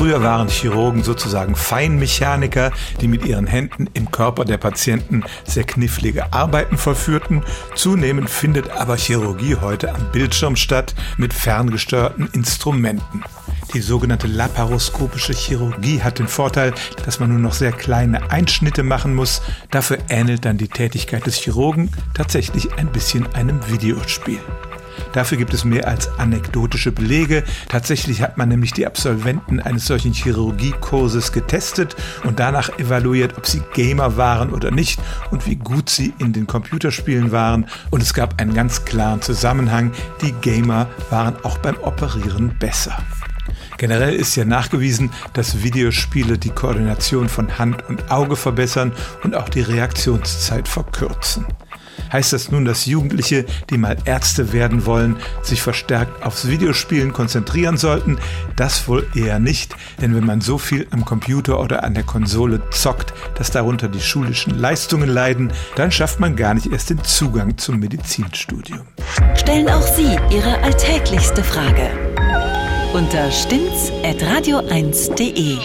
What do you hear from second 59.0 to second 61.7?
eher nicht, denn wenn man so viel am Computer